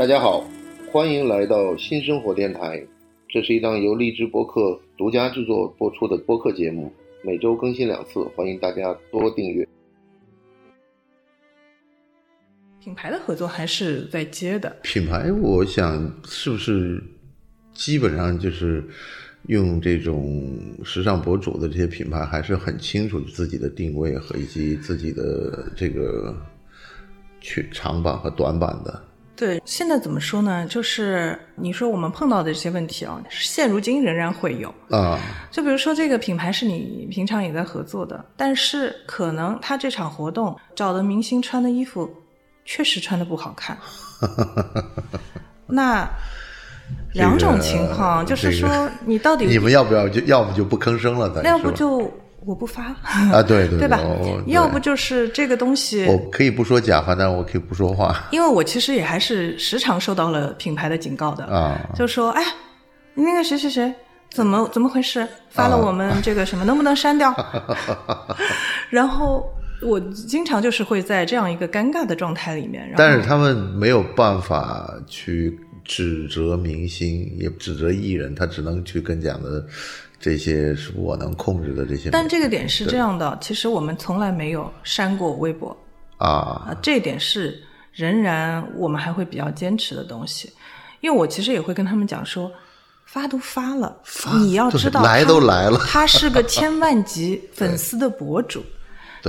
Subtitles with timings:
[0.00, 0.42] 大家好，
[0.90, 2.82] 欢迎来到新生活电台。
[3.28, 6.90] 这是一档由荔枝播客独家制作播出的播客节目，
[7.22, 9.68] 每周更新两次，欢迎大家多订阅。
[12.82, 14.74] 品牌的合作还是在接的。
[14.82, 17.04] 品牌，我想是不是
[17.74, 18.82] 基本上就是
[19.48, 26.34] 用这种时尚博主的这些品牌，还是很清楚自己的定位和以及自己的这个
[27.38, 29.09] 去长板和短板的。
[29.40, 30.66] 对，现在怎么说呢？
[30.66, 35.18] 就是你说我们碰到的这些问题啊，现如今仍然会有啊。
[35.50, 42.06] 就比如说这个品牌是你平常也在合作的，但是可能他这场活动找的明星穿的衣服
[42.66, 43.74] 确实穿的不好看。
[45.66, 46.06] 那
[47.14, 51.32] 两种情况就是说，你到底你们要不要就要不就不吭声了？
[51.42, 52.12] 那要不就。
[52.46, 52.84] 我不发
[53.32, 54.00] 啊，对对，对吧？
[54.46, 58.16] 要不就是这个东西，我可以不说假话，但是我可以不说话。
[58.30, 62.42] 因为我其实也还是时常受到了品牌的警告的啊，就说哎，
[63.14, 63.92] 那个谁谁谁
[64.30, 67.34] 怎么怎么回事，发了我们这个什么，能不能删掉？
[68.88, 69.46] 然后
[69.82, 72.90] 我经常就是会在这样一个尴尬的状态里面。
[72.96, 79.62] 但是他们没有办法去指责明星，也指责艺人，他只能去跟讲的。
[80.20, 85.74] 这些是我能控制的这些，但这个点是这样的，其实我们从来没有删过微博。
[86.18, 87.58] 啊，这一点是
[87.94, 90.52] 仍然我们还会比较坚持的东西，
[91.00, 92.52] 因为我其实也会跟他们讲说，
[93.06, 93.96] 发都发了，
[94.34, 98.62] 你要知道来都来了， 他是个千万级 粉丝的博主，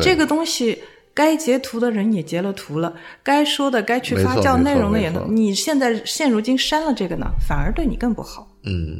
[0.01, 0.77] 这个东西
[1.13, 8.99] 该截图的人也截了图了，该说的该去发酵内容的也，你现在现如今删了这个呢，反而对你更不好，嗯。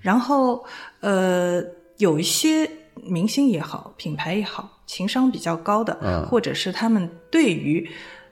[0.00, 0.64] 然后，
[1.00, 1.62] 呃，
[1.98, 2.68] 有一些
[3.02, 7.88] 明星也好，品牌也好，情商比较高的，或者是他们对于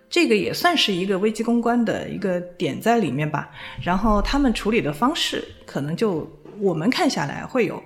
[0.08, 3.50] 这个也算是一个危机公关的一个点在里面吧。
[3.82, 6.28] 然后他们处理的方式，可能就
[6.58, 7.82] 我们看下来会有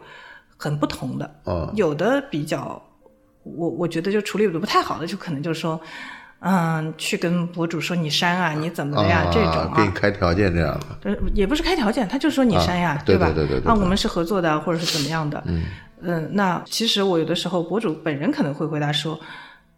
[0.56, 1.42] 很不同的。
[1.74, 2.80] 有的比较，
[3.42, 5.80] 我我觉得就处理的不太好的，就可能就是说。
[6.44, 9.30] 嗯，去跟博主说你删啊，你怎么的呀？
[9.32, 13.30] 这种啊，给你开条件这样的，也不是开条件，他就说你删呀，对吧？
[13.32, 13.70] 对对对。
[13.70, 15.40] 啊，我们是合作的，或者是怎么样的？
[15.46, 15.62] 嗯
[16.00, 19.16] 嗯，那其实我有的时候，博主本人可能会回答说，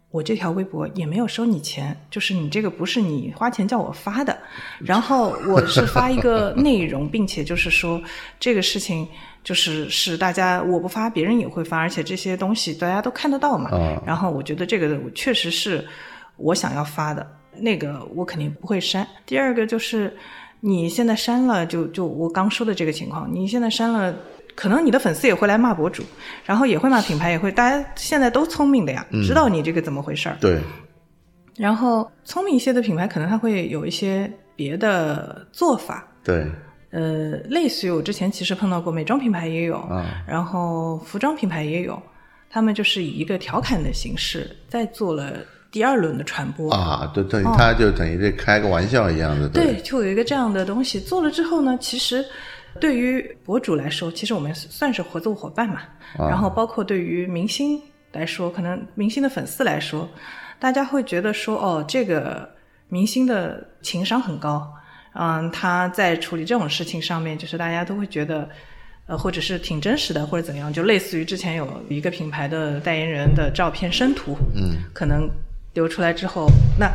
[0.09, 4.35] 我这条微博也没有收你钱，就是你这个不是你花钱叫我发的，
[4.79, 8.01] 然后我是发一个 内容，并且就是说
[8.39, 9.07] 这个事情
[9.43, 13.69] 就是是大家我不发，别人也会发，而且这些东西大家都看得到嘛。
[14.03, 15.87] 然后我觉得这个确实是。
[16.37, 17.25] 我想要发的
[17.57, 19.07] 那个，我肯定不会删。
[19.25, 20.15] 第二个就是，
[20.59, 24.13] 你现在删了，就就我刚说的这个情况，你现在删了，
[24.55, 26.03] 可能你的粉丝也会来骂博主，
[26.43, 30.37] 然后也会骂品牌，也会，大家现在都聪明的呀，知道你这个怎么回事儿。
[30.41, 30.59] 对。
[31.55, 36.05] 然后聪明一些的品牌，可能他会有一些别的做法。
[36.23, 36.45] 对。
[36.91, 39.81] 呃，类似于我之前其实碰到过，美妆品牌也有，
[40.27, 42.01] 然后服装品牌也有，
[42.49, 45.37] 他们就是以一个调侃的形式在做了。
[45.75, 52.23] 第二轮的传播啊，就，等于他就等于这开个玩笑一样的，对，就有一个这样的东西做了之后呢，其实
[52.79, 55.81] 对于博主来说，其实我们算是合作伙伴嘛。
[56.17, 57.77] 然后包括对于明星
[58.13, 60.07] 来说，可能明星的粉丝来说，
[60.59, 62.49] 大家会觉得说，哦，这个
[62.87, 64.65] 明星的情商很高，
[65.13, 68.47] 嗯，他在处理这种事情上面，就是大家都会觉得，
[69.07, 75.29] 呃，或者是挺真实的，或者怎样，就类似于之前有一个品牌的代言人的照片生图，嗯，可能。
[75.75, 76.49] 流出来之后，
[76.79, 76.89] 那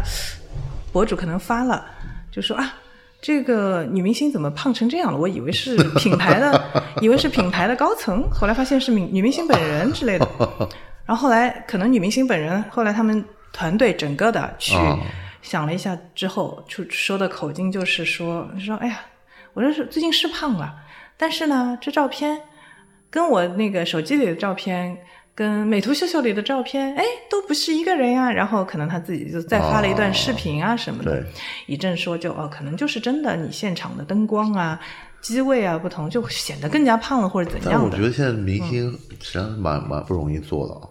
[0.93, 1.87] 博主可能发了，
[2.33, 2.75] 就说啊，
[3.21, 5.19] 这个女明星怎么胖成这样了？
[5.19, 6.65] 我以为是品牌的，
[7.01, 10.27] 以为是品牌的高层，后来发现是女女明星本人之类的。
[11.07, 14.75] 然后后来可能女明星本人，后来他们团队整个的去
[15.43, 19.01] 想了一下之后，就说的口径就是说说，哎呀，
[19.53, 20.75] 我这是最近是胖了，
[21.17, 22.41] 但是呢，这照片
[23.11, 24.97] 跟我那个手机里的照片。
[25.41, 28.31] 跟美图秀秀里的照片，哎，都不是一个人呀。
[28.31, 31.25] 然后可能他自己就再发了一段视频啊什么的，
[31.67, 34.79] 一阵说就哦，可能就是真的，你现场的灯光啊、
[35.23, 37.97] 机位啊不同，就显得更加胖了或者怎样的。
[37.97, 40.89] 我觉得现在明星实际上蛮蛮不容易做的。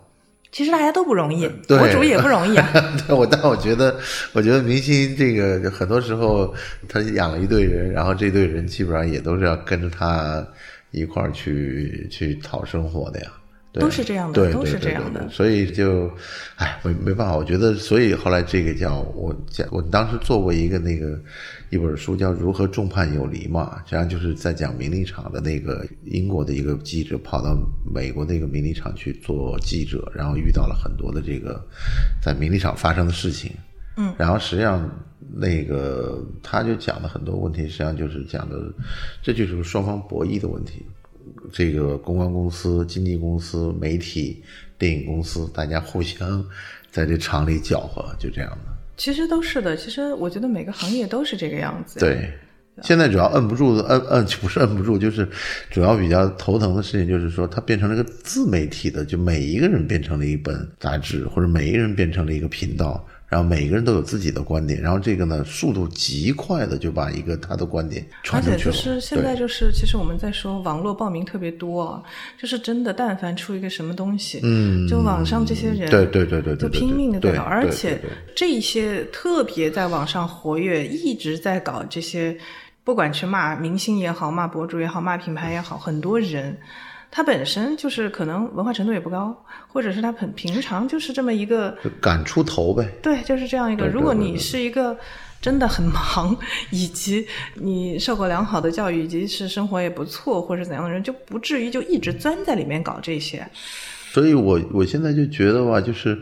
[0.51, 2.67] 其实大家都不容易，博主也不容易啊。
[3.05, 3.99] 对，我但我觉得，
[4.33, 6.51] 我觉得明星这个很多时候
[6.87, 10.43] 他养了一队人，然后这队人基本上也都是要跟着他
[10.89, 13.27] 一块儿去去讨生活的呀。
[13.73, 16.11] 都是这样的，都是这样的，所以就，
[16.55, 21.19] 哎，没没办法，我觉得，所以后来这个叫我讲，我当时做过一个那个
[21.69, 27.55] 一本书，叫《如何众叛有离》嘛，实际上就是在讲名利场的那个英国的一个记者跑到
[27.93, 31.63] 美国那个名利场去做记者，然后遇到了很多的这个
[32.23, 33.51] 在名利场发生的事情，
[33.97, 34.89] 嗯，然后实际上
[35.31, 38.55] 那个他就讲了很多问题，实际上就是讲的，
[39.21, 40.83] 这就是双方博弈的问题。
[41.51, 44.41] 这个公关公司、经纪公司、媒体、
[44.77, 46.45] 电影公司，大家互相
[46.91, 48.71] 在这场里搅和，就这样的。
[48.97, 51.99] 其实都是的，其实我觉得每个行业都是这个样子。
[51.99, 52.31] 对，
[52.83, 55.27] 现在主要摁不住的，摁摁不是摁不住，就是
[55.69, 63.05] 主要比较头疼的事情，就是说它变成了一个自媒体的，就每一个人变成了一本杂志，或者每一个人变成了一个频道。
[63.29, 68.55] 然后每个人都有自己的观点，然后这个呢，速度极快的就把一个他的观点传出去了。
[68.55, 72.03] 而且就是现在就是，其实我们在说网络报名特别多，
[72.41, 78.01] 就是真的，但凡出一个什么东西，嗯，就网上这些人，对对对对，就拼命的在搞，而且
[78.35, 82.35] 这些特别在网上活跃，一直在搞这些，
[82.83, 86.57] 不管去骂明星也好，骂博主也好，骂品牌也好，很多人。
[87.11, 92.87] 他本身就是可能文化程度也不高，或者是他很平常就是这么一个敢出头呗。
[93.01, 93.87] 对，就是这样一个。
[93.87, 94.97] 如果你是一个
[95.41, 96.37] 真的很忙，
[96.71, 103.47] 以及你受过良好的教育，以及是生活也不错，或者怎样的人，就不至于就一直钻在里面搞这些。
[104.11, 106.17] 所以我我现在就觉得吧，就是。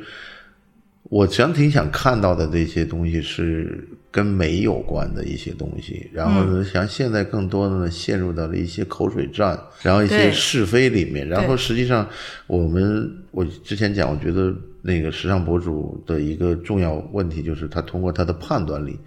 [1.09, 3.87] 我实际上挺想看到的这些东西是
[4.17, 12.09] 跟美有关的一些东西，然后呢，像现在更多的呢陷入到了一些口水战，然后一些是非里面，然后实际上
[12.47, 18.97] 我们我之前讲，我觉得那个时尚博主的一个重要问题就是他通过他的判断力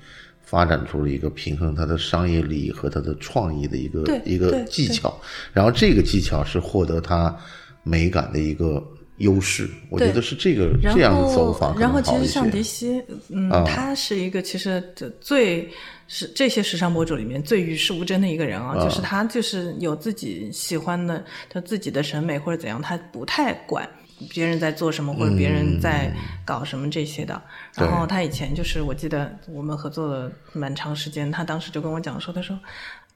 [0.43, 5.21] 发展出了一个平衡他的商业利益和他的创意的一个一个技巧，
[5.53, 7.37] 然后这个技巧是获得他
[7.83, 8.81] 美感的一个。
[9.21, 14.83] 优势，我觉得是这个这样的走法然后其实像迪西，嗯，他是一个其实
[15.21, 15.69] 最
[16.09, 23.89] 是这些时尚博主里面最与世无争的一个人啊，就是他就是有自己喜欢的，他自己的审美或者怎样，他不太管
[24.31, 26.11] 别人在做什么或者别人在
[26.45, 27.41] 搞什么这些的。
[27.75, 32.59] 然后他以前就是我记得我们合作了蛮长时间，他当时就跟我讲说，他说。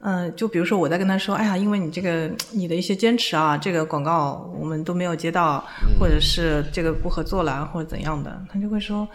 [0.07, 5.65] 嗯，就比如说我在跟他说，哎呀，因为你这个你的一些坚持啊，这个广告我们都没有接到，
[5.99, 9.07] 或者是这个不合作了，或者怎样的，他就会说，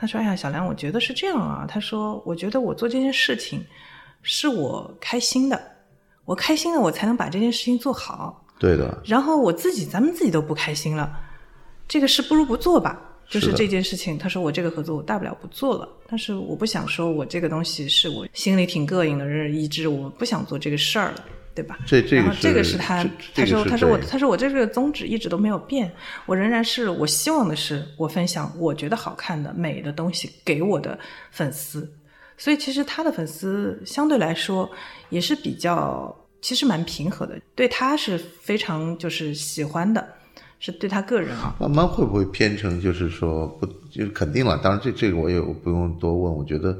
[0.00, 3.62] 他说，哎呀，小梁，我觉得是这样啊，他说，我觉得我做这件事情
[4.22, 5.60] 是我开心的，
[6.24, 8.42] 我开心了，我才能把这件事情做好。
[8.58, 9.02] 对的。
[9.04, 11.14] 然后我自己，咱们自己都不开心了，
[11.86, 12.98] 这个事不如不做吧。
[13.28, 21.78] 就是这件事情，他说我这个合作我大不了不做了，但是我不想说我这个东西是我心里挺膈应的，是一直我不想做这个事儿了，对吧？
[21.86, 23.04] 这这个这个是他
[23.34, 25.92] 他说他说我他说我这个宗旨一直都没有变，
[26.24, 30.98] 我仍然是我希望的是我分享我觉得好看的美的东西给我的
[31.30, 31.86] 粉丝，
[32.38, 34.70] 所以其实他的粉丝相对来说
[35.10, 40.14] 也是比较其实蛮平和的，对他是非常就是喜欢的。
[40.60, 44.58] 是对他个人啊，慢慢会不会偏成就是说不，就是肯定了。
[44.58, 46.34] 当然，这这个我也不用多问。
[46.34, 46.76] 我觉得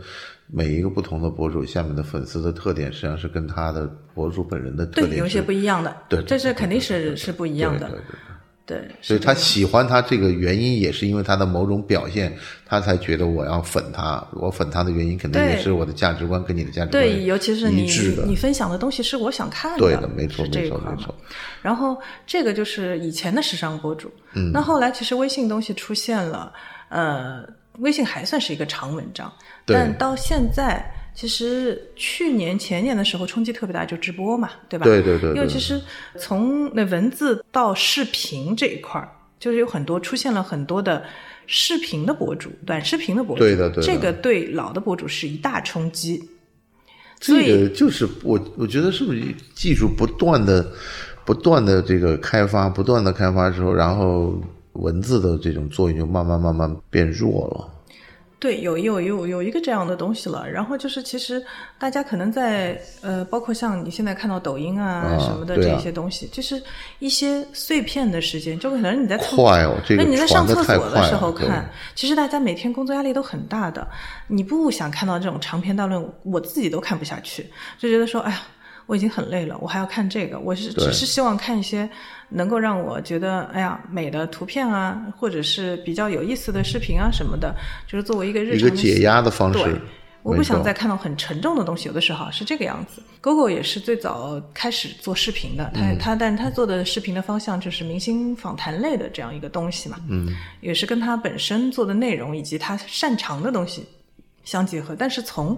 [0.47, 5.97] 每一个不同的博主下面的粉丝的特点，实际上是跟他的博主本人的特点有些不一样的。
[6.09, 7.89] 对，这是肯定是是不一样的。
[7.89, 8.28] 对对对。
[8.69, 12.31] 对，所以他喜欢他这个原因，也是因为他的某种表现，
[12.67, 14.23] 他才觉得我要粉他。
[14.35, 17.91] 我粉他的原因，肯定也是我的价值观跟你的价值观对，尤其是你
[18.27, 19.79] 你分享的东西是我想看的。
[19.79, 21.15] 对的，没错，没错，没错。
[21.63, 26.53] 然后这个就是以前的时尚博主，嗯，那后来其实微信东西出现了，
[26.91, 27.43] 呃，
[27.79, 29.33] 微信还算是一个长文章，
[29.65, 30.85] 但到现在。
[31.19, 34.85] 其实去年前年的时候冲击特别大，就直播嘛，对吧？
[34.85, 35.35] 对对对。
[35.35, 35.81] 因为其实
[36.17, 39.11] 从那文字到视频这一块儿，
[39.41, 41.03] 就是有很多出现了很多的
[41.49, 43.41] 视频的博主、短视频的博主。
[43.41, 43.83] 对的对。
[43.83, 46.23] 这个对老的博主是一大冲击。
[47.19, 49.21] 这个就是我我觉得是不是
[49.57, 50.71] 技术不断的、
[51.25, 54.41] 不断的这个开发，不断的开发之后，然后
[54.75, 57.75] 文字的这种作用就慢慢慢慢变弱了。
[58.41, 61.45] 对，有有有有一个这样的东西了，然后就是其实
[61.77, 66.63] 大家可能在呃，包括像你现在看到抖音啊什么的这些东西，就是
[67.01, 73.85] 一些碎片的时间，就可能你在快哦，这个那你在上厕所的时候看，其实大家每天工作压力都很大的，
[74.29, 77.45] 你不想看到这种长篇大论，我自己都看不下去，
[77.77, 78.43] 就觉得说，哎呀。
[78.89, 80.39] 我已经很累了，我还要看这个。
[80.39, 81.87] 我是只是希望看一些
[82.31, 87.55] 能够让我觉得哎呀美的图片啊，或者是比较有意思的视频啊什么的，
[87.87, 89.63] 就是作为一个日常一个解压的方式。
[89.63, 89.75] 对，
[90.23, 91.87] 我不想再看到很沉重的东西。
[91.87, 93.03] 有的时候是这个样子。
[93.21, 99.99] GoGo 也是最早开始做视频的，他他但他做的视频的方向就是明星访谈类的这样一个东西嘛。
[100.09, 103.85] 嗯，也是跟他本身做的内容以及他擅长的东西
[104.45, 105.55] 相结合，但是从。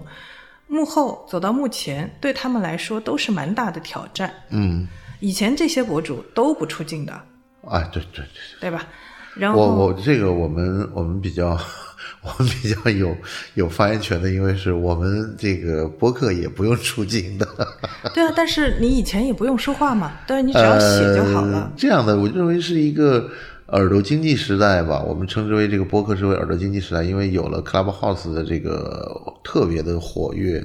[0.71, 4.33] 幕后走到幕前，对他们来说都是蛮大的挑战。
[4.49, 4.87] 嗯，
[5.19, 7.11] 以前这些博主都不出镜的。
[7.67, 8.25] 啊，对对对，
[8.61, 8.87] 对吧？
[9.35, 11.49] 然后我我这个我们 我们比较
[12.23, 13.15] 我们比较有
[13.55, 17.45] 有发言权的，因为是我们这个播客也不用出镜的，
[18.15, 21.59] 对啊，但是你以前也不用说话嘛，但是你只要写就好了。
[21.59, 21.71] 呃。
[21.77, 23.29] 这样的，我认为是一个
[23.71, 29.11] 耳朵经济时代吧，我们称之为这个播客是为耳朵经济时代，因为有了 Clubhouse 的这个
[29.43, 30.63] 特别的活跃。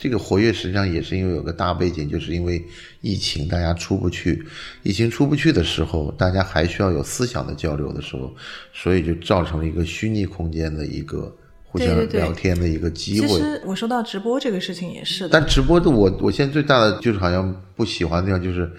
[0.00, 2.64] 这个活跃实际上也是因为有个大背景，就是因为
[3.00, 4.40] 疫情，大家出不去，
[4.84, 8.32] 疫情出不去的时候，大家还需要有思想的交流的时候，
[8.72, 11.34] 所以就造成了一个虚拟空间的一个
[11.64, 13.40] 互相聊天的一个机会其会。
[13.40, 18.70] 实我说到直播这个事情也是的，但直播的我，我现在最大的就是好像不喜欢的地方就是，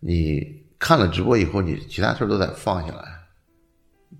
[0.00, 0.46] 你
[0.82, 3.04] 看了直播以后，你其他事儿都得放下来，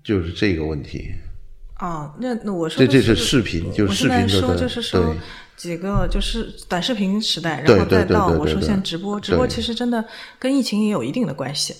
[0.01, 1.11] 就是这个问题。
[1.73, 5.13] 啊，那那我说这这是视频就是视频说就是说
[5.57, 10.05] 几个就是短视频时代，然后再到我说现在直播，直播其实真的
[10.39, 11.75] 跟疫情也有一定的关系，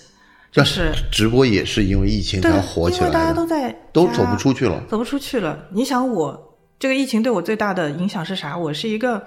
[0.52, 4.84] 就是直播也是因为疫情才，火起因为大，家都在都走不出去了。
[4.86, 5.66] 走不出去了。
[5.72, 8.54] 你想我这个疫情对我最大的影响是啥？
[8.54, 9.26] 我是一个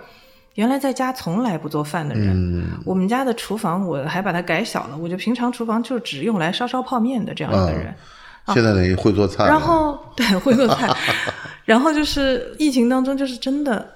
[0.57, 2.65] 原来在家从来不做饭的人，嗯。
[2.83, 7.93] 我们家的厨房我还把它改小了，我就平常厨房就只用来烧烧泡面的这样一个人。
[8.47, 10.89] 现在等于会做菜了，然后对会做菜，
[11.63, 13.87] 然后就是疫情当中，就是真的，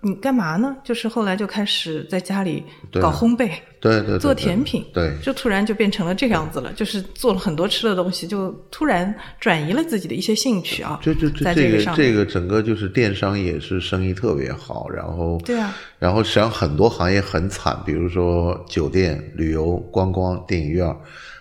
[0.00, 0.76] 你干嘛呢？
[0.84, 2.62] 就是后来就开始在家里
[3.00, 3.50] 搞烘焙，
[3.80, 20.86] 对对对做甜品，对就突然就变成了这个样子了，就是做了很多吃的东西，就突然转移了自己的一些兴趣啊，就就在这这个这个整个就是电商也是生意特别好，然后对啊，然后实际上很多行业很惨，比如说酒店、旅游、观光、电影院、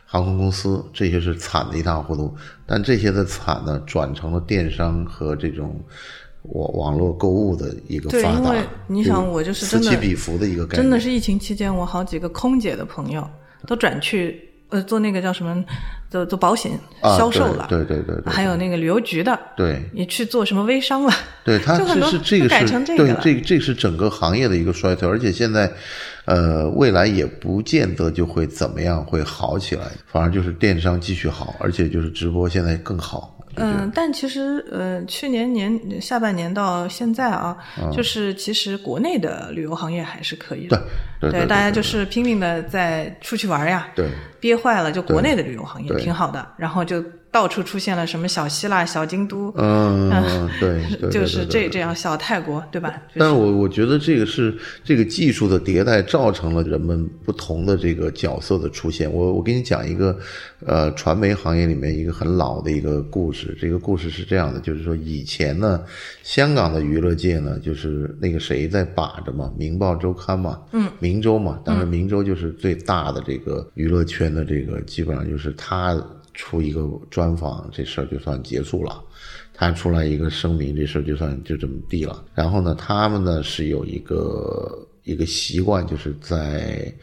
[0.06, 2.36] 航空公司，这些是惨的一塌糊涂。
[2.66, 5.80] 但这些的惨呢，转成了电商和这种
[6.50, 8.32] 网网络购物的一个发达。
[8.32, 13.28] 对因为你想我就是真的此起彼伏的一个感觉，真的是疫情期间，我好几个空姐的朋友
[13.66, 15.64] 都转去呃做那个叫什么，
[16.10, 18.22] 做做保险啊销售了，对对对对。
[18.24, 19.82] 对还有那个旅游局的，对。
[19.94, 21.14] 也去做什么微商了，
[21.44, 25.72] 对，它 是就很多是这个是对成这这个这个是整个行业的一个衰退，而且现在，
[26.28, 33.34] 呃，未来也不见得就会怎么样会好起来，反而就是电商继续好，而且就是直播现在更好。
[33.60, 37.58] 嗯，但其实呃，去年年下半年到现在啊，
[37.92, 40.78] 就是其实国内的旅游行业还是可以的。
[41.20, 52.90] 对对对大家就是拼命的在出去玩呀，对憋坏了，就国内的旅游行业挺好的，然后就到处出现了什么小希腊、小京都，嗯，对，对对就是这这样小泰国，对吧？
[53.08, 59.12] 就是但是我我觉得这个是这个技术的迭代造成了人们不同的这个角色的出现。
[59.12, 60.18] 我我给你讲一个，
[60.66, 63.56] 呃，传媒行业里面一个很老的一个故事。
[63.60, 65.84] 这个故事是这样的，就是说以前呢，
[66.24, 75.96] 香港的娱乐界呢，就是那个谁在把着嘛，《明报周刊》嘛，嗯，明州嘛，当然明州就是最大的这个娱乐圈的这个，基本上就是他
[76.38, 79.04] 出一个专访，这事儿就算结束了。
[79.54, 82.24] 他出来一个声明，这事儿就算就这么地了。
[82.36, 86.94] 然后呢，他们呢是有一个一个习惯，就是在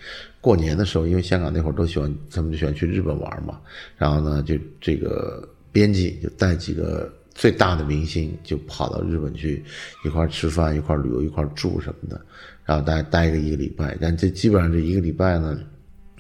[0.41, 3.61] 过年的时候，因为香港那会儿都喜欢，他们就喜欢去日本玩嘛。
[3.99, 9.65] 然后呢，就这个编辑就带几个最大的明星，就跑到日本去
[10.05, 12.25] 一块儿吃饭、一块儿旅游、一块儿住什么的。
[12.65, 15.59] 然后大家待个一个礼拜，但这基本上这一个礼拜呢，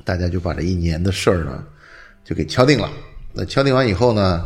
[0.05, 1.65] 大家就把这一年的事儿呢
[2.25, 2.91] 就给敲定了。
[3.33, 4.45] 那敲定完以后呢，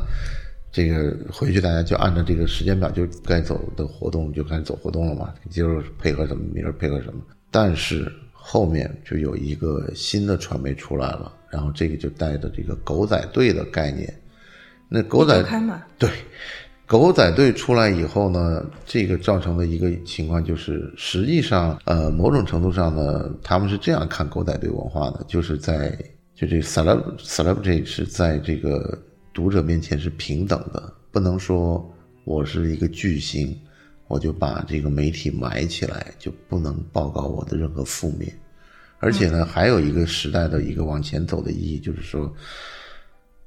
[0.73, 5.33] 这个回去大家就按照这个时间表，就该走的活动就开始走活动了嘛。
[5.51, 7.21] 今儿配合什么，明儿配合什么。
[7.51, 14.13] 但是后面就有一个新的传媒出来了，然后这个就带着这个狗仔队的概念。
[14.89, 15.43] 那狗仔
[15.99, 16.11] 对，
[16.87, 25.95] 狗仔队出来以后呢，这个造成的一个情况就是，实际上，呃，某种程度上呢，他们是这样看狗仔队文化的，就是在
[26.39, 28.97] 就这 celeb celebrity 是在这个
[29.35, 31.93] 读者面前是平等的，不能说
[32.23, 33.59] 我是一个巨星，
[34.07, 38.33] 我就把这个媒体埋起来，就不能报告我的任何负面。
[39.01, 42.33] 而且呢，还有一个时代的一个往前走的意义，就是说，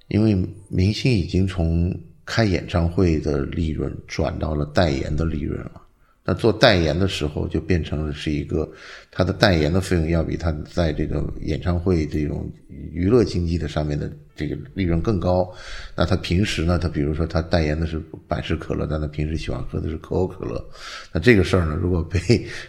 [0.10, 0.36] 因为
[0.68, 5.81] 明星已经从开演唱会的利润转到了代言的利润了。
[6.24, 8.72] 那做代言的时候，就变成了是一个
[9.10, 15.52] 他的代言的费用要比他在这个演唱会这种娱乐经济的上面的这个利润更高。
[15.96, 20.64] 那他平时呢，他比如说他代言的是百事可乐，但他平时喜欢喝的是可口可乐。
[21.12, 22.20] 那这个事儿呢，如果被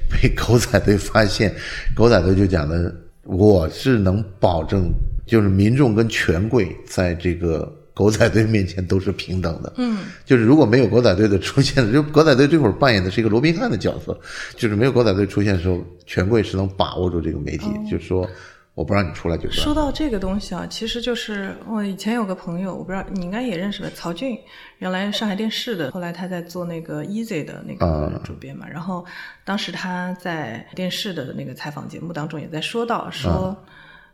[0.09, 1.55] 被狗仔队发现，
[1.95, 2.95] 狗仔队就讲的
[3.25, 4.91] 我是能保证，
[5.27, 9.73] 就是民众跟权贵在这个狗仔队面前都是平等的。
[9.77, 14.19] 嗯，就是如果没有狗仔队的出现， 就狗仔队这会儿扮演的是一个罗宾汉的角色，
[14.57, 18.29] 就是没有狗仔队出现的时候，权贵是能把握住这个媒体，就是说
[18.75, 24.39] 我不让你出来就是说到这个东西啊，其实就是我以前有个朋友，我不知道你应该也认识吧，曹俊，
[24.79, 28.67] 原来上海电视的，后来他在做那个 Easy 的那个啊主编嘛。
[28.67, 29.05] 然后
[29.45, 33.55] 当时他在电视的那个采访节目当中也在说到，说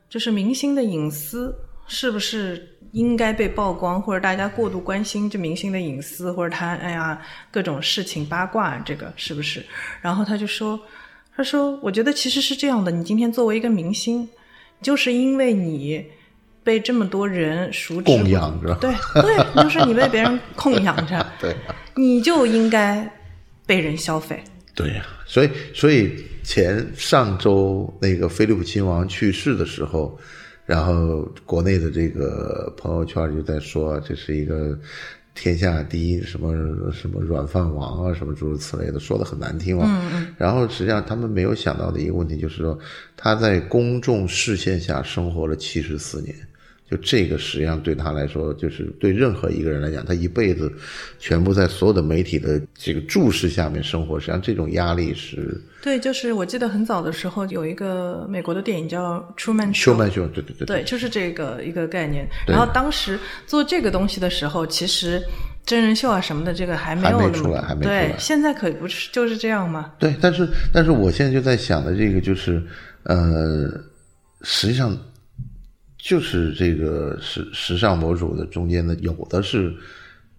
[0.09, 1.55] 就是明星的隐私
[1.89, 9.65] 是不是应该被曝光，或者大家过度关心这明星的隐私，或者他哎呀各种事情八卦，这个是不是？
[10.01, 10.79] 然后他就说，
[11.35, 14.29] 他说我觉得其实是这样的，你今天作为一个明星。
[14.81, 16.07] 就是因为你
[16.63, 21.53] 被这么多人熟知供养着对对，就是你被别人 供养着，对
[21.97, 23.05] 你就应该
[23.67, 24.41] 被人消费。
[24.77, 30.17] 对呀、所以所以前上周那个菲利普亲王去世的时候，
[30.69, 34.79] 然后国内的这个朋友圈就在说这是一个
[35.35, 36.53] 天下第一什么
[36.93, 39.87] 什么软饭王啊，什么诸如此类的，说的很难听嘛。
[39.89, 40.35] 嗯嗯。
[40.37, 42.79] 然后实际上他们没有想到的一个问题就是说，
[43.17, 46.37] 他在公众视线下生活了七十四年。
[46.91, 50.73] 就这个实际上对他来说，就是对任何一个人来讲，他一辈子
[51.19, 62.27] 全部在所有的媒体的这个注视下面生活，实际上这种压力是对，就是我记得很早的时候有一个美国的电影叫《Truman Show》，修曼秀，对对对对，就是这个一个概念。
[62.47, 65.23] 然后当时做这个东西的时候，其实
[65.67, 69.93] 真人秀啊什么的，这个还没有还没出来还没出来对，现在可不是就是这样吗？
[69.99, 72.63] 对，但是但是我现在就在想的这个就是，
[73.03, 73.71] 呃，
[74.43, 74.97] 实际上
[76.09, 79.75] 就是这个时时尚博主的中间的，有的是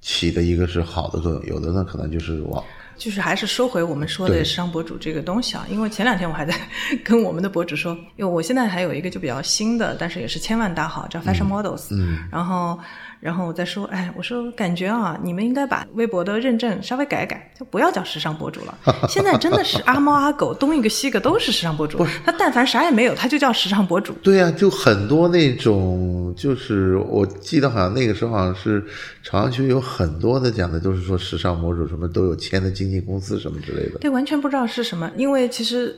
[0.01, 2.63] 起的一个是好的作用，有的呢可能就是往
[2.97, 6.55] 就是还是说回我们说的时尚博主这个东西啊，因为前两天我还在
[7.05, 12.79] 跟我们的博主说，因为我现在还有一个就比较新的，但是也是千万大号，叫 Fashion Models，嗯，然后
[13.19, 18.77] 然后我再说，哎，我说感觉啊，你们应该把微博的认证稍微改改，就不要叫时尚博主了。
[19.09, 24.13] 现在真的是阿猫阿狗东一个西一个都是时尚博主，他但凡啥也没有，他就叫时尚博主。
[24.23, 28.83] 对呀、就很多那种，就是我记得好像那个时候好像是
[29.21, 33.99] 朝阳区有很多的讲的都是说时尚博主什么都有签的经纪公司什么之类的。
[33.99, 35.93] 对，完全不知道是什么，因为其实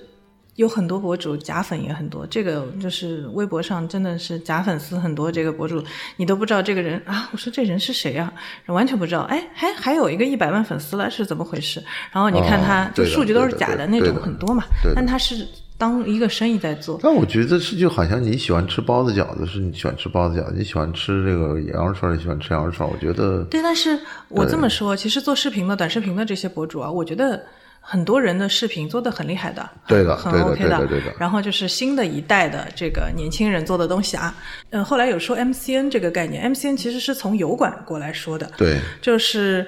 [0.55, 5.81] 有很多博主假粉也很多，这个就是微博上真的是假粉丝很多，这个博主
[6.17, 8.31] 你都不知道这个人啊，我说这人是谁啊，
[8.67, 11.81] 完全不知道，哎，还还有一个一百万粉丝了，是怎么回事？
[12.11, 16.99] 然后你看他、哦就数据都是假的那种很多嘛，但他是当一个生意在做。
[17.01, 22.87] 但我觉得是就好像你喜欢吃包子饺子，是你喜欢吃包子饺子；你喜欢吃这个羊肉串，你喜欢吃羊肉串。
[22.87, 27.41] 我觉得对，但是我这么说，其实做视频的、短视频的这些博主啊，我觉得
[27.83, 34.33] 很多人的视频做的很厉害的，对的很 OK 对的对的然后就是新的一代的这个年轻人做的东西啊，
[34.69, 39.67] 嗯，后来有说 MCN 这个概念，MCN 其实是从油管过来说的，对就是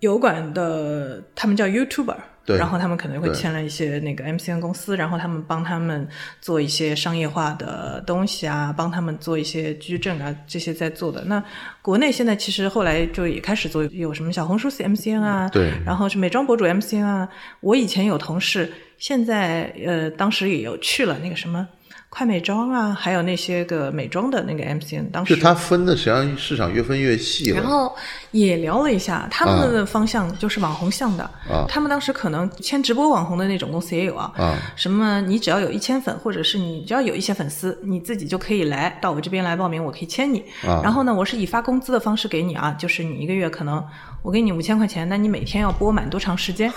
[0.00, 2.16] 油管的他们叫 YouTuber。
[2.44, 6.06] 对然后他们可能会签了一些那个 MCN 公司，然后他们帮他们
[6.40, 11.22] 做一些商业化的东西啊，帮他们做一些矩阵啊，这些在做的。
[11.24, 11.42] 那
[11.80, 17.28] 国内现在其实后来就也开始做，有什么小红书 MCN 啊，对然后是美妆博主 MCN 啊。
[17.60, 21.66] 我以前有同事，现在呃当时也有去了那个什么
[22.14, 27.56] 快美妆啊，还有那些个美妆的那个 MCN，当时就它分的实际上市场越分越细了。
[27.56, 27.90] 然后
[28.32, 31.24] 也聊了一下，他们的方向就是网红向的。
[31.48, 34.30] 啊他们当时可能签直播网红的那种公司也有啊。
[34.36, 40.44] 啊什么你只要有一千粉，或者是你只要有一些粉丝，你自己就可以来到我这边来报名，我可以签你。
[40.66, 43.82] 啊然后呢，我是以发工资的方式给你啊，就是你一个月可能
[44.20, 46.70] 我给你五千块钱，那你每天要播满多长时间？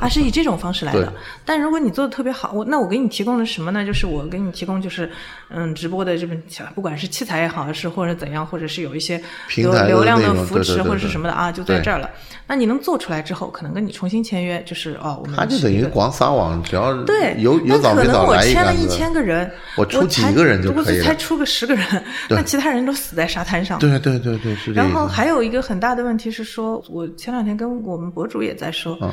[0.00, 1.12] 啊，是以这种方式来的。
[1.44, 3.84] 但如果你做的特别好，我那我给你提供的什么呢？
[3.84, 5.10] 就是我给你提供就是
[5.48, 6.34] 嗯直播的这么
[6.74, 9.20] 不管是器材也好，是或者怎样，或者是有一些
[9.56, 12.08] 流流量的扶持或者是什么的啊，就在这儿了。
[12.46, 18.88] 那你能做出来之后，可能跟你重新签约，就是哦，我们它就等于广撒网，只要对，有有那可能早没早我签了一。
[18.88, 21.84] 千个人，我出几才个人就我可以了才出个十个人，
[22.28, 23.78] 那其他人都死在沙滩上。
[23.78, 25.06] 对对对对，然后。
[25.10, 29.10] 还有一个很大的问题是说，我前两天跟我们博主也在说，嗯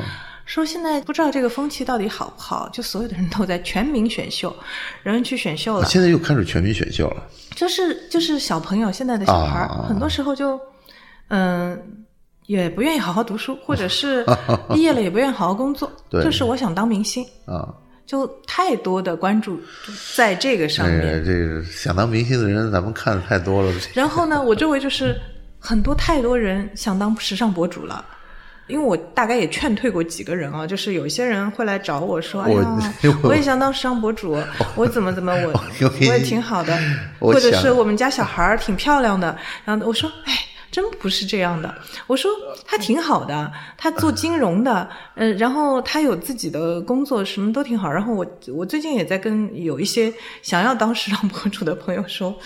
[0.47, 4.51] 说现在不知道这个风气到底好不好，就所有的人都在全民选秀，
[5.03, 7.23] 人去选秀了，现在又开始全民选秀了。
[7.53, 10.59] 就是就是小朋友现在的小孩很多时候就
[11.27, 12.03] 嗯。
[12.47, 14.25] 也不愿意好好读书，或者是
[14.73, 17.67] 毕业了也不愿意好好工作， 对就是我想当明星，啊，
[18.05, 19.59] 就太多的关注
[20.15, 20.97] 在这个上面。
[20.97, 23.73] 哎，这个想当明星的人，咱们看的太多了。
[23.93, 25.13] 然后呢，我周围就是
[25.59, 28.05] 很多太多人想当时尚博主了。
[28.67, 34.37] 因为我大概也劝退过几个人啊，就是有一些人会来找我说：“哎呀， 我我也想当时尚博主，
[34.75, 35.51] 我怎么怎么我
[35.81, 36.77] 我我也挺好的，
[37.19, 40.33] 或者是我们家小孩儿挺漂亮的。”然后我说：“哎，
[40.69, 41.73] 真不是这样的。
[42.07, 42.29] 我说
[42.65, 47.89] 他挺好的，他做金融的，呃，然后他有自己的工作，什么都挺好。
[47.89, 52.37] 然后我我最近也在跟有一些想要当时尚博主的朋友说，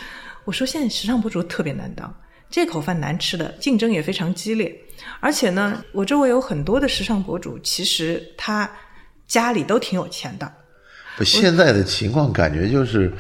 [0.46, 2.14] 我说现在时尚博主特别难当，
[2.52, 4.78] 这口饭难吃的，竞争也非常激烈。
[5.20, 8.70] 而且呢，我周围有很多的时尚博主，其实他
[9.26, 10.54] 家里都挺有钱的。
[11.24, 13.12] 不，现在的情况感觉就是，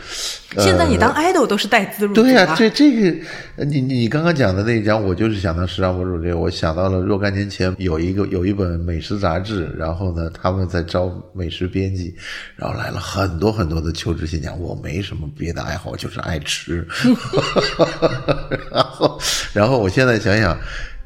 [0.56, 3.26] 呃现在你当 idol 都是带资入组对呀、啊这这个，
[3.58, 12.14] 呃你你刚刚讲的那一讲，我就是想到时尚博主这个，我想到了若干年前有一个有一本美食杂志，然后呢，他们在招美食编辑，
[12.56, 16.86] 然后来了很多很多的求职信讲，我没什么别的爱好，就是爱吃，
[18.72, 19.20] 然后
[19.54, 20.58] 然后我现在想想。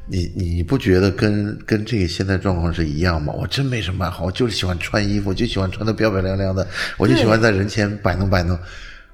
[0.08, 3.32] 你你不觉得跟跟这个现在状况是一样吗？
[3.36, 6.66] 我真没什么爱好，我就是喜欢穿衣服，就喜欢穿的漂漂亮亮的，
[6.96, 8.58] 我就喜欢在人前摆弄摆弄。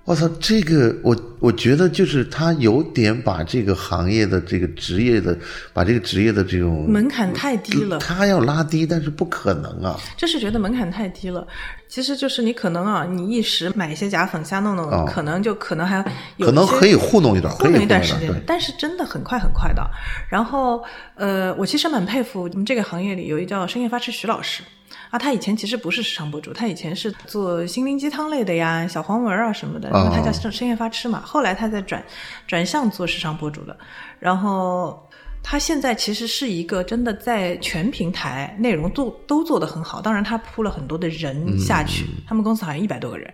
[0.04, 5.38] 我操，这个我我觉得就是他有点把这个行业的这个职业的，
[5.72, 7.98] 把这个职业的这种门槛太低了。
[7.98, 9.96] 他要拉低，但是不可能啊。
[10.16, 11.46] 就是觉得门槛太低了，
[11.88, 16.02] 其实就是你可能啊，你一时买一些假粉瞎弄弄，哦可能就可能还
[16.40, 19.88] 可能可以糊弄一段，糊弄一段时间但是真的很快很快的。
[20.28, 20.82] 然后
[21.14, 24.64] 呃，我其实蛮佩服我们这个行业里有一叫深夜发痴徐老师。
[25.10, 31.20] 啊，他以前其实不是时尚博主，他以前是做心灵鸡汤类的呀，小黄文啊什么的，因为他叫深深夜发吃嘛。
[31.24, 32.02] 后来他在转
[32.46, 33.76] 转向做时尚博主了，
[34.18, 35.08] 然后
[35.42, 43.32] 他现在其实是一个真的在全平台内容做都做得很好，当然他铺了很多的人下去，他们公司好像一百多个人，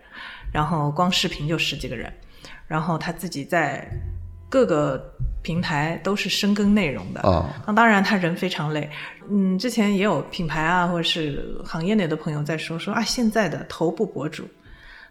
[0.53, 2.13] 然后光视频就十几个人，
[2.67, 3.87] 然后他自己在
[4.49, 5.03] 各个
[5.43, 7.21] 平台都是深耕内容的。
[7.21, 7.55] 啊。
[7.67, 8.89] 那当然他人非常累，
[9.31, 14.49] 嗯，之前也有品牌啊或者是行业内的朋友在说说啊，现在的头部博主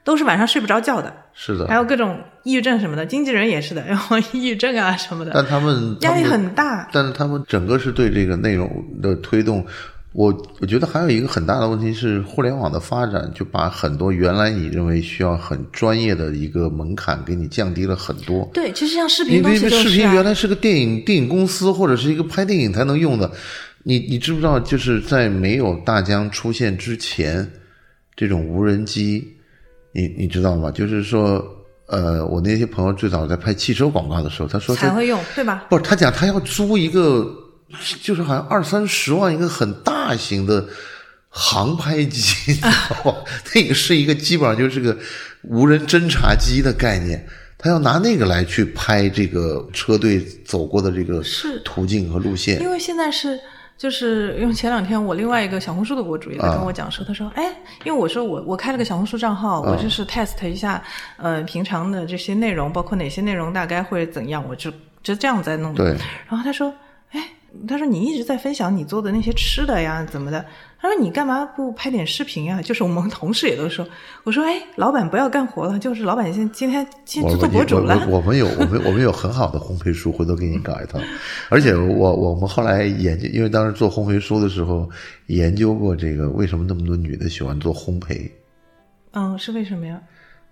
[0.03, 1.67] 都是晚上睡不着觉的，是的。
[1.67, 1.75] 还。
[1.75, 6.87] 有各种抑郁症什么的，经纪人也是的，然 后抑郁症啊什么的，但他们压力很大。
[6.93, 8.69] 但是他们整个是对这个内容
[9.01, 9.65] 的推动，
[10.17, 18.49] 我我觉得还有一个很大的问题是，互联网的发展就把很多原来你认为需要很专业的一个门槛给你降低了很多。
[18.51, 23.31] 对，其实像视频东这个视频原来是个电影电影公司或者是一个拍电影才能用的，
[23.83, 24.59] 你你知不知道？
[24.59, 27.47] 就是在没有大疆出现之前，
[28.15, 29.23] 这种无人机，
[29.91, 30.71] 你你知道吗？
[30.71, 31.45] 就是说，
[31.85, 35.67] 呃，我那些朋友最早在拍汽车广告的时候，他说他才会用，对吧？
[35.69, 37.31] 不是他讲他要租一个，
[38.01, 40.67] 就是好像二三十万一个很大型的
[41.29, 42.69] 航拍机， 你知道
[43.05, 43.15] 吗？
[43.53, 44.97] 那个是一个基本上就是个
[45.43, 47.27] 无人侦察机的概念。
[47.57, 53.39] 他要拿那个来去拍这个车队走过的这个是途径和路线因为现在是。
[53.77, 57.43] 就是因为前两天我另外一个小红书的博主也在跟我讲说，他说，哎，
[57.85, 60.83] 因为我说我我开了个小红书账号，我就是 test 一下，
[61.17, 65.83] 呃，平常的这些内容，包括哪些内容大概会怎样，我就就这样在弄的。
[65.83, 66.75] 对然后他说，哎，
[67.65, 70.45] 他说你一直在分享你做的那些吃的呀，怎么的？
[70.79, 72.61] 他说你干嘛不拍点视频呀？
[72.65, 73.87] 就是我们同事也都说，
[74.23, 78.05] 我说，哎，老板不要干活了，就是老板现今天先我去做博主了。
[78.09, 80.99] 我们有我们我们有很好的烘焙书，回头给你搞一套。
[81.49, 84.89] 而且我我们后来研究，因为当时做烘焙书的时候
[85.27, 88.29] 研究过这个为什么那么多女的喜欢做烘焙。
[89.11, 89.99] 嗯，是为什么呀？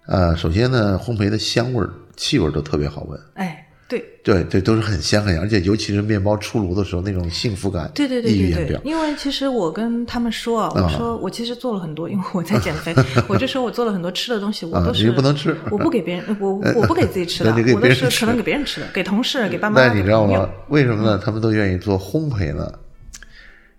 [0.07, 8.79] 呃，首先呢，烘焙的香味儿、气味儿都特别好闻，哎，对，对对，都是很香很香，而且尤其是面包出炉的时候，那种幸福感，对对对对对。
[8.83, 12.95] 因为其实我跟他们说啊，我说我其实做了很多，因为我在减肥，
[13.27, 20.49] 我就说我做了很多吃的东西，我都是不能吃我不给别人，我我不给自己吃的，我都是可能给别人吃的，给同事、给爸妈、那你知道吗？
[20.69, 21.21] 为什么呢？
[21.23, 22.71] 他们都愿意做烘焙呢？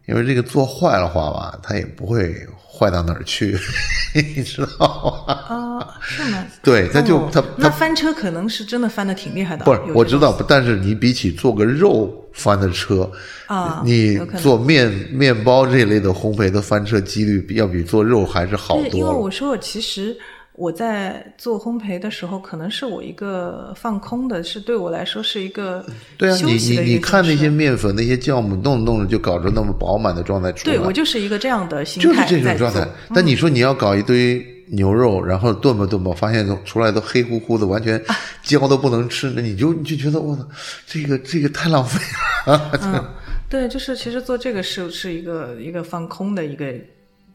[0.07, 3.57] 因为这个做坏了话吧，它也不会坏到哪儿去，
[4.14, 5.35] 你知道吗？
[5.35, 6.45] 啊，是吗？
[6.62, 13.11] 对，他就哦他那他翻车可能是真的翻的挺厉害的，不是，我知道，但是你比起做个肉翻的车
[13.47, 19.11] 啊你做面面包这一类的烘焙的翻车几率要比做肉还是好多，因为。
[19.11, 20.16] 我说我其实。
[20.57, 25.85] 我在做烘焙的时候，可能是我一个放空的，是对我来说是一个
[26.16, 30.77] 对啊，你你你看那些面粉、那些酵母，弄着弄着就搞成那么饱满的状态出来。
[30.77, 32.92] 对我就是一个这样的心就是这种状态做。
[33.14, 40.42] 但你说你要搞一堆牛肉，然后炖吧炖吧，发现都出来都黑乎乎的，完全 啊焦都不能吃，那你就你就觉得我操，
[40.87, 42.01] 这个这个太浪费
[42.47, 42.71] 了。
[42.83, 43.05] 嗯，
[43.51, 46.73] 对，就是其实做这个是是一个一个放空的一个，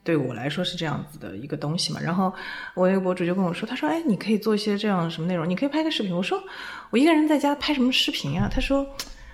[0.04, 2.00] 对我来说是这样子的一个东西嘛。
[2.02, 2.34] 然后
[2.74, 6.42] 我那个博主就跟我说，他说：“哎，你可以做一些这样什么内容，你可以拍个视频。”我说
[6.92, 8.86] ：“我一个人在家拍什么视频啊？”他说。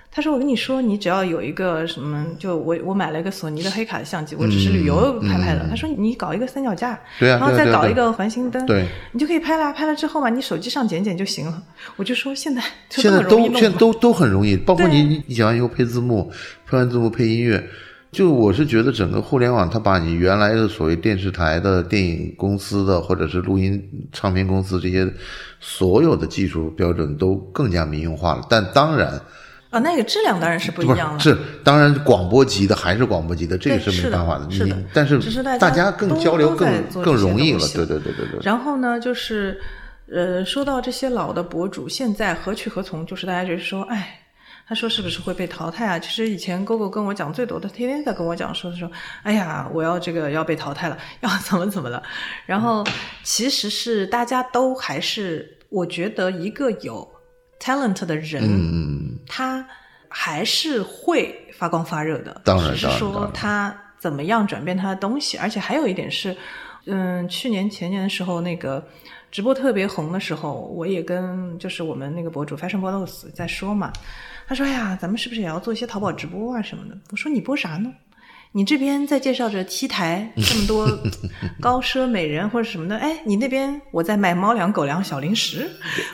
[0.09, 5.67] 他说：“我跟你说，你只要有一个什么，就我我买了一个索尼的黑卡的相机，我只是旅游拍拍的。
[5.69, 9.71] 他说你搞一个三脚架，嗯对啊然后再搞一个环形灯，对你就可以拍了。
[9.73, 11.61] 拍了之后嘛，你手机上剪剪就行了。
[11.97, 12.99] 我就说现在都
[13.53, 16.31] 现在都都很容易，包括你你剪完以后配字幕，
[16.65, 17.63] 配完字幕配音乐。
[18.11, 25.07] 就我是觉得整个互联网，它把你原来的所谓电视台的、电影公司的，或者是录音唱片公司这些
[25.59, 28.41] 所有的技术标准都更加民用化了。
[28.49, 29.19] 但当然，
[29.69, 31.19] 啊，那个质量当然是不一样了。
[31.19, 37.59] 是是当然广播级的还是广播级的，这个是没办法是的你但是只是大大家更交流更更容易了。
[37.73, 38.39] 对对对对对。
[38.41, 39.59] 然后呢，就是
[40.09, 43.05] 呃，说到这些老的博主，现在何去何从？
[43.05, 44.21] 就是大家就是说，哎，
[44.67, 45.97] 他说是不是会被淘汰啊？
[45.97, 48.91] 其实以前 GoGo 跟我讲最多的，天天在跟我讲说说，
[49.23, 52.03] 哎呀，我要这个要被淘汰了，要 怎么怎么了。
[52.45, 52.85] 然后
[53.23, 57.07] 其实是大家都还是，我觉得一个有
[57.61, 59.65] talent 的人，嗯，他
[60.09, 66.35] 还是会发光发热的，当然只是说他怎么样转变他的东西，而且还有一点是，
[66.87, 68.85] 嗯，去年前年的时候那个。
[69.29, 73.91] 直播特别红的时候，我也跟就是我们那个博主 Fashion Bolos 在说嘛，
[74.47, 77.91] 他说：“哎呀，咱们是不是也要做一些淘宝直播啊什么的？”我说：“你播啥呢？
[78.53, 80.87] 你这边在介绍着 T 台这么多
[81.61, 85.69] 高奢美人或者什么的，哎，你那边我在卖猫粮、狗粮、小零食。”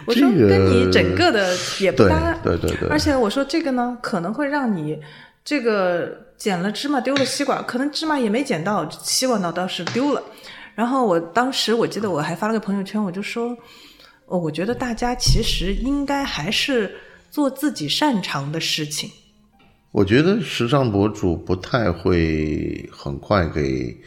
[0.06, 5.00] 我说：“跟你整个的也不对搭。”对对对，而且我说这个呢，可能会让你
[5.46, 10.22] 这个捡了芝麻丢了西瓜，可能芝麻也没捡到，西瓜呢倒是丢了。
[10.74, 13.56] 然后我当时我记得我还发了个朋友圈，我就说，
[14.26, 16.94] 哦，我觉得大家其实应该还是
[17.34, 19.10] 做自己擅长的事情。
[19.92, 23.98] 我觉得时尚博主不太会很快给，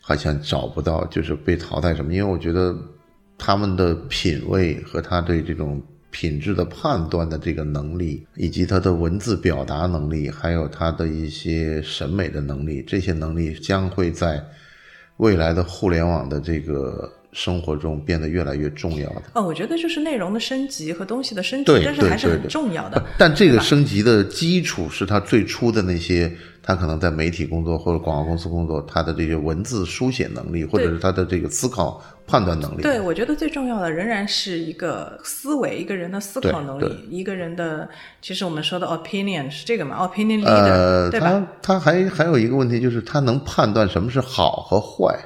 [0.00, 2.74] 好像找不到就是被淘汰什么，因为我觉得
[3.36, 5.78] 他们的品味和他对这种
[6.10, 14.42] 品质的判断的这个能力，以及他的文字表达能力，还有他的一些审美的能力，这些能力将会在
[15.18, 19.22] 未来的互联网的这个生活中变得越来越重要的。
[19.34, 23.04] 哦，我觉得就是内容的升级和东西的升级，但是还是很重要的。
[23.18, 32.82] 但这个升级的基础是他最初的那些，他可能在媒体工作或者广告公司工作，他的这些文字书写能力，或者是他的这个思考判断能力。
[32.82, 37.88] 对，我觉得最重要的仍然是一个思维，一个人的思考能力，一个人的，
[38.22, 41.26] 其实我们说的 opinion 是这个嘛，opinion leader，、呃，对吧？
[41.60, 45.18] 他他还还有一个问题就是他能判断什么是好和坏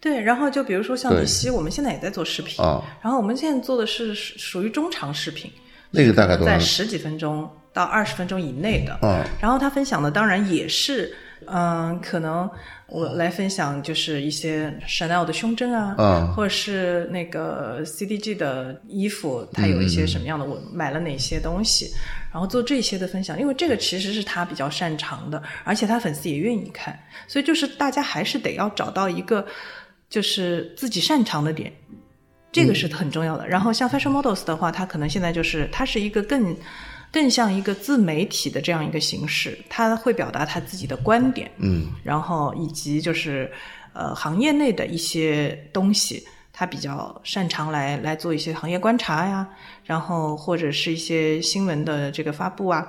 [0.00, 5.50] 对，然后就比如说像李希，我们现在也在做视频，啊，然后我们现在做的是属属于中长视频，
[5.90, 6.36] 那个大概？
[6.38, 8.94] 在十几分钟到二十分钟以内的。
[9.06, 11.14] 啊，然后他分享的当然也是，
[11.46, 12.48] 嗯、可能
[12.86, 21.90] 我来分享就是一些 Chanel 的胸针啊，啊或者是那个 CDG 的衣服，它有一些什么样的，我买了哪些东西，
[22.32, 29.46] 然后做这些的分享，因为这个其实是他比较擅长的，而且他粉丝也愿意看，所以就是大家还是得要找到一个
[30.10, 31.72] 就是自己擅长的点。
[32.52, 33.48] 这个是很重要的。
[33.48, 36.56] 然后像 Fashion Models 的话，它可能现在就是它是一个更
[37.12, 43.50] 更像一个自媒体的这样一个形式，它会表达他自己的观点，嗯，然后以及就是
[43.92, 49.48] 呃行业内的一些东西，他比较擅长来来做一些行业观察呀，
[49.84, 52.84] 然后或者是一些新闻的这个发布啊，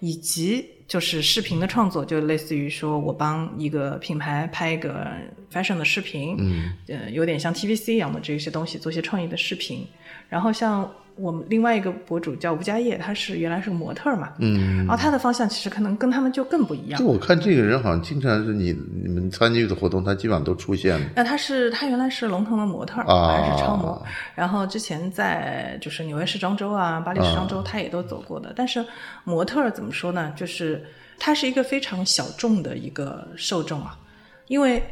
[0.00, 5.06] 以及就是视频的创作，就类似于说我帮一个品牌拍一个
[5.52, 9.86] fashion 的视频，嗯，呃，有点像 TVC 一样的这些东西，做一些创意的视频。
[10.28, 17.06] 然后像我们另外一个博主叫吴佳业，他是原来是个模特嘛，嗯，然后他的方向其实可能跟他们就更不一样就。
[17.06, 21.06] 我看这个人好像经常是你你们参与的活动，他基本上都出现了。
[21.14, 24.00] 那他是他原来是龙腾的模特还是超模，
[24.34, 28.52] 然后之前在就是纽约时装周啊、巴黎时装周，他也都走过的。
[28.54, 28.84] 但是
[29.24, 30.32] 模特怎么说呢？
[30.36, 30.84] 就是
[31.18, 33.98] 他是一个非常小众的一个受众啊，
[34.48, 34.82] 因为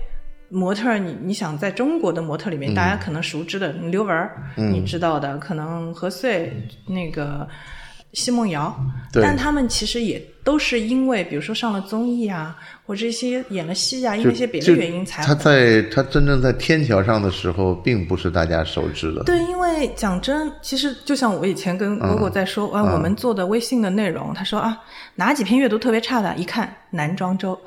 [0.55, 6.53] 模特儿你你想在中国的模特里面，大家可能熟知的刘雯儿，你知道的，可能何穗
[6.87, 7.49] 那个。
[8.15, 8.75] 奚梦瑶，
[9.13, 19.25] 但他们其实也都是因为，比如说上了综艺啊，或者一些演了戏啊，因为一些别的原因才他在他真正在天桥上的时候，并不是大家熟知的。
[19.25, 24.79] 对，因为讲真，其实就像我以前跟嗯果果在说，啊，我们做的微信的内容，他说啊，
[25.17, 27.59] 哪几篇阅读特别差的，一看男 装周，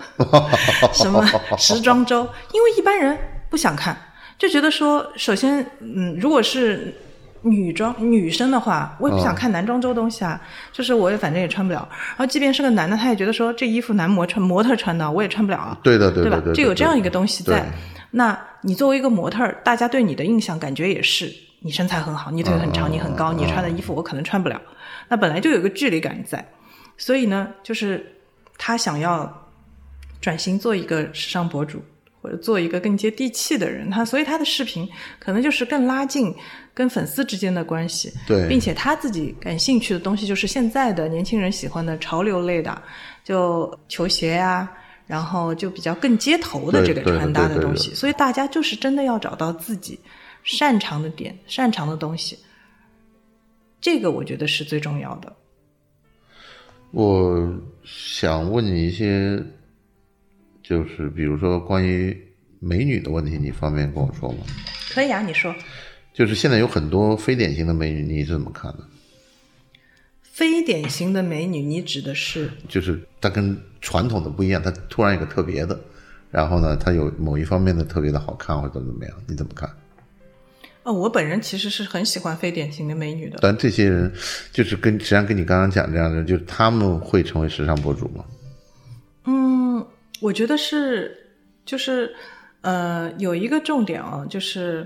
[0.93, 1.25] 什么
[1.57, 3.17] 时装周，因为一般人
[3.49, 3.97] 不想看，
[4.37, 6.93] 就觉得说，首先，嗯，如果是
[7.49, 10.39] 女装女生的话，我也不想看男装周东西啊，
[10.71, 15.77] 就是我也反正也穿不了，然后即便是个男的，他也觉得说这衣服男模穿模特穿的，我也穿不了啊。
[15.83, 16.53] 对的，对的，对吧？
[16.53, 17.65] 就有这样一个东西在。
[18.11, 24.59] 那你作为一个模特，大家对你的印象感觉也是你身材很好，你腿很长，嗯你很高，你穿的衣服我可能穿不了。
[25.09, 26.43] 那本来就有个距离感在。
[26.97, 28.15] 所以呢，就是
[28.57, 29.31] 他想要
[30.19, 31.83] 转型做一个时尚博主，
[32.27, 34.87] 或者做一个更接地气的人，他所以他的视频
[35.17, 36.33] 可能就是更拉近
[36.73, 38.45] 跟粉丝之间的关系，对。
[38.49, 42.81] 并且他自己感兴趣的东西就是现在的年轻人喜欢的潮流类的，
[43.23, 44.69] 就球鞋呀、
[45.05, 49.97] 然后就比较更街头的这个穿搭的东西，所以大家就是真的要找到自己
[50.43, 52.37] 擅长的点、擅长的东西，
[53.79, 55.33] 这个我觉得是最重要的。
[56.91, 57.53] 我
[57.85, 59.41] 想问你一些，
[60.67, 62.17] 就是比如说关于
[62.59, 64.39] 美女的问题，你方便跟我说吗？
[64.89, 65.55] 可以啊，你说
[66.13, 68.79] 就是现在有很多非典型的美女，你是怎么看的？
[70.21, 75.79] 非典型的美女，你指的是就是她跟传统的不一样，她突然有个特别的，
[76.31, 79.69] 然后呢，她有某一方面的特别的好看或者怎么怎么样，你怎么看？
[80.83, 83.39] 哦，我本人其实是很喜欢非典型的美女的。
[83.41, 84.11] 但这些人
[84.51, 88.25] 就是跟实际上跟你刚刚讲这样的，就是他们会成为时尚博主吗？
[90.17, 91.15] 嗯，我觉得是，
[91.65, 92.15] 就是
[92.61, 94.85] 呃，有一个重点啊，就是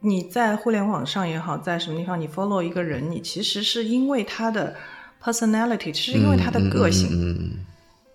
[0.00, 4.74] 你在互联网上也好，在什么地方你 follow 一个人，你其实是因为他的
[5.22, 7.64] personality，是因为他的个性，嗯，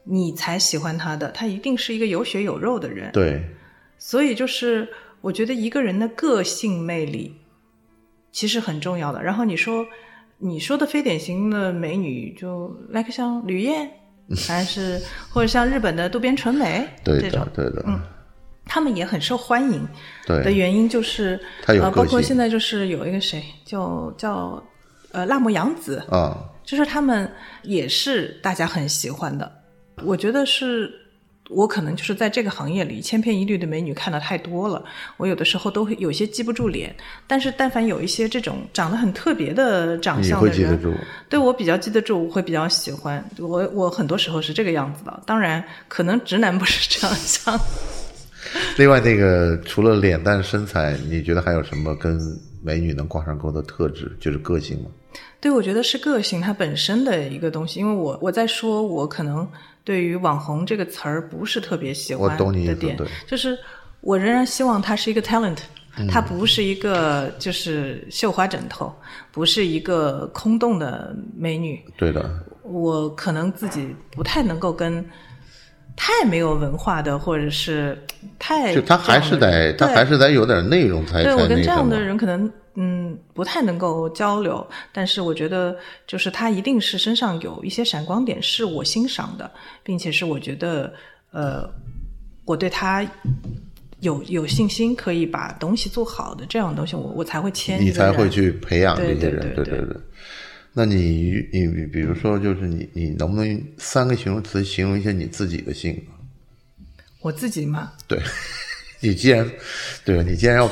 [0.06, 1.30] 你才喜欢他的。
[1.32, 3.12] 他一定是一个有血有肉的人。
[3.12, 3.44] 对，
[3.98, 4.88] 所以就是
[5.22, 7.36] 我觉得一个人的个性魅力
[8.32, 9.22] 其实很重要的。
[9.22, 9.86] 然后你说
[10.38, 13.92] 你说的非典型的美女，就 like 像吕燕，
[14.48, 18.00] 还是或者像日本的渡边淳美对这种，，对的，嗯
[18.66, 19.86] 他们也很受欢迎。
[20.26, 20.42] 对。
[20.42, 24.64] 的，原因就是呃，包括现在就是有一个谁，叫叫
[25.12, 27.30] 呃辣目洋子，啊，就是他们
[27.64, 29.52] 也是大家很喜欢的。
[30.04, 30.90] 我觉得是
[31.50, 34.84] 我可能就是在这个行业里千篇一律的美女看的太多了，
[35.18, 36.96] 我有的时候都会有些记不住脸。
[37.28, 40.94] 但是但凡有一些这种长得很特别的长相的人，会记得住。
[41.28, 43.24] 对我比较记得住，我会比较喜欢。
[43.40, 47.60] 我我很多时候是这个样子的，当然可能直男不是这样想。
[48.78, 52.20] 另外，那个除了脸蛋身材，你觉得还有什么跟
[52.62, 54.12] 美女能挂上钩的特质？
[54.20, 54.90] 就是个性吗？
[55.44, 57.82] 对，我觉得是个性它本身的一个东西。
[57.82, 59.46] 因为我我在说，我可能
[59.84, 63.60] 对于“网红”这个词儿不是特别喜欢我懂你意的点思，就是
[64.00, 65.58] 我仍然希望它是一个 talent，
[66.10, 68.96] 它嗯不是一个就是绣花枕头，
[69.34, 71.84] 不是一个空洞的美女。
[71.98, 75.06] 对的，我可能自己不太能够跟
[75.98, 78.02] 太没有文化的，或者是
[78.40, 82.00] 太就他还是得，他还是得有点内容才才对我跟这样的。
[82.00, 89.52] 人可能嗯不太能够交流，但是我觉得就是他一定是身上有一些闪光点是我欣赏的，
[89.84, 90.94] 并且是我觉得
[91.32, 91.70] 呃
[92.46, 93.06] 我对他
[94.00, 99.98] 有有信心可以把东西做好的这样的东西，我我才会签你才会去培养这些人，对对对对。
[100.74, 106.02] 那你你比如说，就是你你能不能用三个形容词形容一下你自己的性格？
[107.22, 108.20] 我自己嘛，对，
[109.04, 109.48] 你既然
[110.06, 110.24] 对吧？
[110.26, 110.72] 你既然要，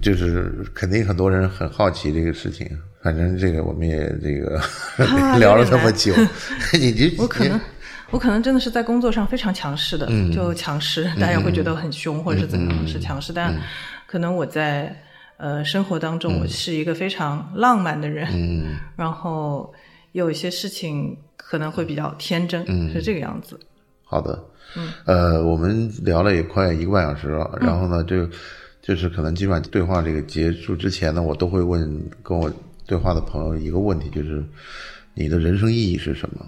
[0.00, 2.66] 就是肯定很多人很好奇这个事情。
[3.00, 4.58] 反正这个我们也这个、
[5.06, 6.12] 啊 聊了这么久，
[6.80, 7.60] 你就我可能，
[8.10, 13.54] 我可能真的是在工作上非常强势的，就强势，大家会觉得很凶或者是怎么样是强势，但
[14.06, 14.94] 可能我在
[15.36, 18.76] 呃生活当中，我是一个非常浪漫的人，嗯。
[18.96, 19.72] 然后
[20.12, 23.58] 有一些事情可能会比较天真，是这个样子。
[24.04, 24.42] 好的，
[24.76, 28.28] 嗯，呃，我们聊了也快一个半小时了，然后呢，就
[28.82, 31.80] 就是可能基本上对话这个结束之前呢，我都会问
[32.22, 32.52] 跟我
[32.86, 34.44] 对话的朋友一个问题，就是
[35.14, 36.46] 你的人生意义是什么？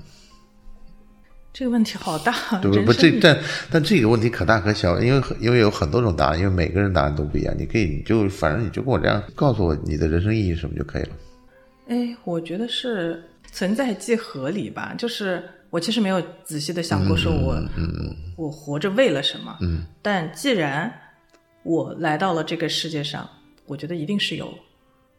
[1.53, 7.53] 这个问题好大， 对不不，人生意义这但但这个问题可大可小，因为因为有很多种答案，因为每个人答案都不一样。
[7.59, 11.11] 你可以你就反正你就跟我这样告诉我你的人生意义是什么就可以了。
[11.89, 14.95] 哎，我觉得是存在即合理吧。
[14.97, 17.57] 就是我其实没有仔细的想过，说我、
[18.37, 19.57] 我活着为了什么。
[19.61, 20.93] 嗯，但既然
[21.63, 23.29] 我来到了这个世界上，
[23.67, 24.53] 我觉得一定是有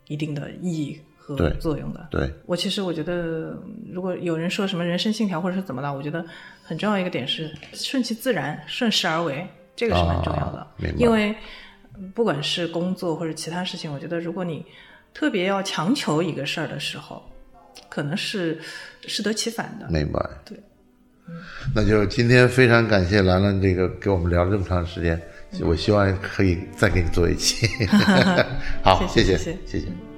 [0.08, 2.08] 一定的意义和作用的。
[2.12, 3.58] 对，我其实我觉得，
[3.92, 6.26] 如果有人说什么人生信条或者是怎么了，我觉得
[6.62, 10.60] 很重要一个点是顺其自然，顺势而为，这个是蛮重要的。
[10.60, 11.34] 啊因为
[12.14, 14.66] 不管是工作或者其他事情，我觉得如果你
[15.14, 17.24] 特别要强求一个事儿的时候，
[17.91, 18.58] 可能是
[19.06, 19.86] 适得其反的。
[19.89, 20.19] 明白。
[20.45, 20.58] 对，
[21.75, 25.21] 那就今天非常感谢兰兰这个给我们聊了这么长时间，
[25.60, 27.68] 我希望可以再给你做一期。
[28.82, 30.11] 好，谢谢谢谢谢谢谢。